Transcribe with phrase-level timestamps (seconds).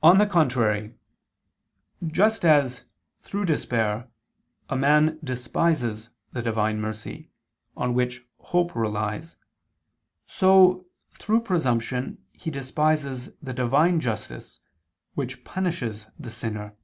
[0.00, 0.94] On the contrary,
[2.06, 2.84] Just as,
[3.20, 4.08] through despair,
[4.68, 7.30] a man despises the Divine mercy,
[7.76, 9.34] on which hope relies,
[10.24, 14.60] so, through presumption, he despises the Divine justice,
[15.14, 16.76] which punishes the sinner.